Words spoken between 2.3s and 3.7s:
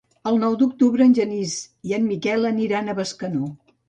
aniran a Bescanó.